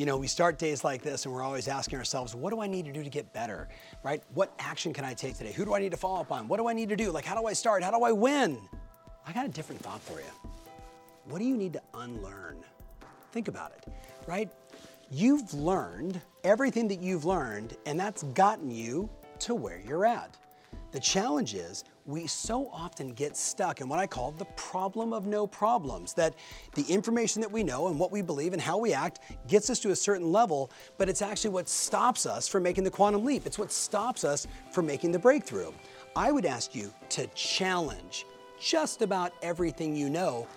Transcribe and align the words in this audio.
You 0.00 0.06
know, 0.06 0.16
we 0.16 0.28
start 0.28 0.58
days 0.58 0.82
like 0.82 1.02
this 1.02 1.26
and 1.26 1.34
we're 1.34 1.42
always 1.42 1.68
asking 1.68 1.98
ourselves, 1.98 2.34
what 2.34 2.54
do 2.54 2.62
I 2.62 2.66
need 2.66 2.86
to 2.86 2.90
do 2.90 3.04
to 3.04 3.10
get 3.10 3.34
better, 3.34 3.68
right? 4.02 4.22
What 4.32 4.50
action 4.58 4.94
can 4.94 5.04
I 5.04 5.12
take 5.12 5.36
today? 5.36 5.52
Who 5.52 5.66
do 5.66 5.74
I 5.74 5.78
need 5.78 5.90
to 5.90 5.98
follow 5.98 6.22
up 6.22 6.32
on? 6.32 6.48
What 6.48 6.56
do 6.56 6.68
I 6.68 6.72
need 6.72 6.88
to 6.88 6.96
do? 6.96 7.10
Like, 7.10 7.26
how 7.26 7.38
do 7.38 7.46
I 7.46 7.52
start? 7.52 7.82
How 7.82 7.90
do 7.90 8.02
I 8.02 8.10
win? 8.10 8.58
I 9.26 9.34
got 9.34 9.44
a 9.44 9.50
different 9.50 9.82
thought 9.82 10.00
for 10.00 10.18
you. 10.18 10.50
What 11.26 11.38
do 11.38 11.44
you 11.44 11.54
need 11.54 11.74
to 11.74 11.82
unlearn? 11.92 12.64
Think 13.32 13.48
about 13.48 13.72
it, 13.72 13.92
right? 14.26 14.48
You've 15.10 15.52
learned 15.52 16.18
everything 16.44 16.88
that 16.88 17.02
you've 17.02 17.26
learned, 17.26 17.76
and 17.84 18.00
that's 18.00 18.22
gotten 18.22 18.70
you 18.70 19.10
to 19.40 19.54
where 19.54 19.82
you're 19.86 20.06
at. 20.06 20.34
The 20.92 21.00
challenge 21.00 21.54
is 21.54 21.84
we 22.04 22.26
so 22.26 22.68
often 22.72 23.12
get 23.12 23.36
stuck 23.36 23.80
in 23.80 23.88
what 23.88 24.00
I 24.00 24.06
call 24.06 24.32
the 24.32 24.46
problem 24.56 25.12
of 25.12 25.26
no 25.26 25.46
problems. 25.46 26.14
That 26.14 26.34
the 26.74 26.82
information 26.82 27.40
that 27.42 27.50
we 27.50 27.62
know 27.62 27.86
and 27.86 27.98
what 27.98 28.10
we 28.10 28.22
believe 28.22 28.52
and 28.52 28.60
how 28.60 28.78
we 28.78 28.92
act 28.92 29.20
gets 29.46 29.70
us 29.70 29.78
to 29.80 29.90
a 29.90 29.96
certain 29.96 30.32
level, 30.32 30.70
but 30.98 31.08
it's 31.08 31.22
actually 31.22 31.50
what 31.50 31.68
stops 31.68 32.26
us 32.26 32.48
from 32.48 32.64
making 32.64 32.84
the 32.84 32.90
quantum 32.90 33.24
leap. 33.24 33.46
It's 33.46 33.58
what 33.58 33.70
stops 33.70 34.24
us 34.24 34.48
from 34.72 34.86
making 34.86 35.12
the 35.12 35.18
breakthrough. 35.18 35.70
I 36.16 36.32
would 36.32 36.44
ask 36.44 36.74
you 36.74 36.92
to 37.10 37.28
challenge 37.28 38.26
just 38.60 39.00
about 39.00 39.32
everything 39.42 39.94
you 39.94 40.10
know 40.10 40.48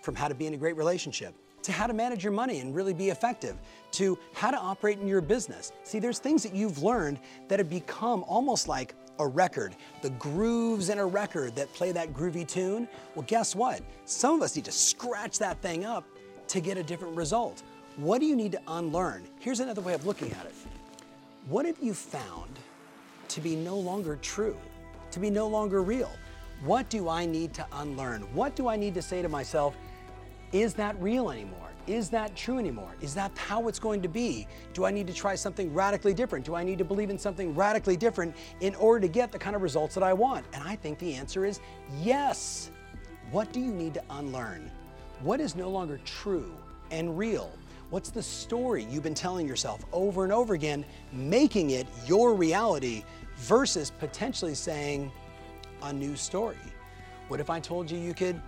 from 0.00 0.14
how 0.14 0.28
to 0.28 0.34
be 0.34 0.46
in 0.46 0.54
a 0.54 0.56
great 0.56 0.76
relationship 0.76 1.34
to 1.62 1.72
how 1.72 1.86
to 1.86 1.92
manage 1.92 2.24
your 2.24 2.32
money 2.32 2.60
and 2.60 2.74
really 2.74 2.94
be 2.94 3.10
effective, 3.10 3.56
to 3.90 4.18
how 4.32 4.50
to 4.50 4.56
operate 4.56 4.98
in 5.00 5.06
your 5.06 5.20
business. 5.20 5.72
See, 5.82 5.98
there's 5.98 6.18
things 6.18 6.42
that 6.42 6.54
you've 6.54 6.82
learned 6.82 7.18
that 7.48 7.58
have 7.58 7.68
become 7.68 8.24
almost 8.24 8.68
like 8.68 8.94
a 9.18 9.26
record, 9.26 9.76
the 10.02 10.10
grooves 10.10 10.88
in 10.88 10.98
a 10.98 11.06
record 11.06 11.54
that 11.56 11.72
play 11.72 11.92
that 11.92 12.12
groovy 12.12 12.46
tune. 12.46 12.88
Well, 13.14 13.24
guess 13.26 13.54
what? 13.54 13.82
Some 14.04 14.36
of 14.36 14.42
us 14.42 14.56
need 14.56 14.64
to 14.66 14.72
scratch 14.72 15.38
that 15.38 15.60
thing 15.60 15.84
up 15.84 16.04
to 16.48 16.60
get 16.60 16.78
a 16.78 16.82
different 16.82 17.16
result. 17.16 17.62
What 17.96 18.20
do 18.20 18.26
you 18.26 18.36
need 18.36 18.52
to 18.52 18.60
unlearn? 18.68 19.24
Here's 19.40 19.60
another 19.60 19.80
way 19.80 19.94
of 19.94 20.06
looking 20.06 20.32
at 20.32 20.46
it. 20.46 20.54
What 21.48 21.66
have 21.66 21.78
you 21.80 21.94
found 21.94 22.58
to 23.28 23.40
be 23.40 23.56
no 23.56 23.76
longer 23.76 24.16
true, 24.16 24.56
to 25.10 25.20
be 25.20 25.30
no 25.30 25.48
longer 25.48 25.82
real? 25.82 26.10
What 26.64 26.88
do 26.88 27.08
I 27.08 27.24
need 27.26 27.54
to 27.54 27.66
unlearn? 27.72 28.22
What 28.34 28.56
do 28.56 28.68
I 28.68 28.76
need 28.76 28.94
to 28.94 29.02
say 29.02 29.22
to 29.22 29.28
myself? 29.28 29.76
Is 30.52 30.74
that 30.74 31.00
real 31.00 31.30
anymore? 31.30 31.70
Is 31.88 32.10
that 32.10 32.36
true 32.36 32.58
anymore? 32.58 32.94
Is 33.00 33.14
that 33.14 33.32
how 33.38 33.66
it's 33.66 33.78
going 33.78 34.02
to 34.02 34.08
be? 34.08 34.46
Do 34.74 34.84
I 34.84 34.90
need 34.90 35.06
to 35.06 35.14
try 35.14 35.34
something 35.34 35.72
radically 35.72 36.12
different? 36.12 36.44
Do 36.44 36.54
I 36.54 36.62
need 36.62 36.76
to 36.78 36.84
believe 36.84 37.08
in 37.08 37.18
something 37.18 37.54
radically 37.54 37.96
different 37.96 38.36
in 38.60 38.74
order 38.74 39.00
to 39.00 39.08
get 39.08 39.32
the 39.32 39.38
kind 39.38 39.56
of 39.56 39.62
results 39.62 39.94
that 39.94 40.04
I 40.04 40.12
want? 40.12 40.44
And 40.52 40.62
I 40.62 40.76
think 40.76 40.98
the 40.98 41.14
answer 41.14 41.46
is 41.46 41.60
yes. 42.02 42.70
What 43.30 43.54
do 43.54 43.60
you 43.60 43.72
need 43.72 43.94
to 43.94 44.02
unlearn? 44.10 44.70
What 45.22 45.40
is 45.40 45.56
no 45.56 45.70
longer 45.70 45.98
true 46.04 46.54
and 46.90 47.16
real? 47.16 47.50
What's 47.88 48.10
the 48.10 48.22
story 48.22 48.84
you've 48.84 49.02
been 49.02 49.14
telling 49.14 49.48
yourself 49.48 49.82
over 49.90 50.24
and 50.24 50.32
over 50.32 50.52
again, 50.52 50.84
making 51.10 51.70
it 51.70 51.86
your 52.06 52.34
reality 52.34 53.02
versus 53.36 53.90
potentially 53.90 54.54
saying 54.54 55.10
a 55.84 55.92
new 55.92 56.16
story? 56.16 56.56
What 57.28 57.40
if 57.40 57.48
I 57.48 57.60
told 57.60 57.90
you 57.90 57.98
you 57.98 58.12
could 58.12 58.38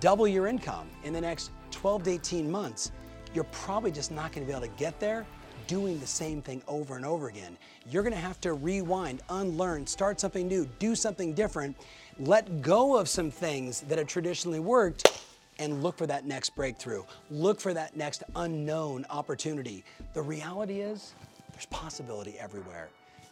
double 0.00 0.28
your 0.28 0.46
income 0.46 0.88
in 1.04 1.12
the 1.12 1.20
next 1.20 1.50
12 1.70 2.04
to 2.04 2.10
18 2.12 2.50
months, 2.50 2.92
you're 3.34 3.44
probably 3.44 3.90
just 3.90 4.10
not 4.10 4.32
going 4.32 4.46
to 4.46 4.52
be 4.52 4.56
able 4.56 4.66
to 4.66 4.72
get 4.78 4.98
there 5.00 5.26
doing 5.66 5.98
the 5.98 6.06
same 6.06 6.42
thing 6.42 6.62
over 6.68 6.96
and 6.96 7.06
over 7.06 7.28
again. 7.28 7.56
You're 7.90 8.02
going 8.02 8.14
to 8.14 8.20
have 8.20 8.40
to 8.42 8.52
rewind, 8.52 9.22
unlearn, 9.30 9.86
start 9.86 10.20
something 10.20 10.46
new, 10.46 10.68
do 10.78 10.94
something 10.94 11.32
different, 11.32 11.76
let 12.18 12.62
go 12.62 12.96
of 12.96 13.08
some 13.08 13.30
things 13.30 13.80
that 13.82 13.98
have 13.98 14.06
traditionally 14.06 14.60
worked 14.60 15.24
and 15.58 15.82
look 15.82 15.96
for 15.96 16.06
that 16.06 16.26
next 16.26 16.50
breakthrough. 16.50 17.02
Look 17.30 17.60
for 17.60 17.72
that 17.74 17.96
next 17.96 18.24
unknown 18.36 19.06
opportunity. 19.10 19.84
The 20.12 20.22
reality 20.22 20.80
is 20.80 21.14
there's 21.52 21.66
possibility 21.66 22.36
everywhere, 22.38 22.88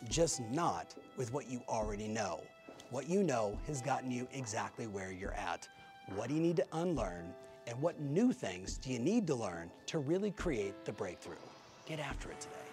just 0.09 0.41
not 0.51 0.95
with 1.17 1.33
what 1.33 1.51
you 1.51 1.61
already 1.69 2.09
know. 2.09 2.41
What 2.91 3.09
you 3.09 3.23
know 3.23 3.59
has 3.67 3.81
gotten 3.81 4.11
you 4.11 4.29
exactly 4.33 4.87
where 4.87 5.11
you're 5.11 5.35
at. 5.35 5.69
What 6.09 6.29
do 6.29 6.35
you 6.35 6.41
need 6.41 6.57
to 6.57 6.67
unlearn? 6.73 7.33
And 7.67 7.81
what 7.81 8.01
new 8.01 8.33
things 8.33 8.77
do 8.77 8.91
you 8.91 8.99
need 8.99 9.27
to 9.29 9.35
learn 9.35 9.71
to 9.87 9.99
really 9.99 10.33
create 10.33 10.85
the 10.85 10.93
breakthrough? 10.93 11.37
Get 11.87 12.01
after 12.01 12.31
it 12.31 12.41
today. 12.41 12.72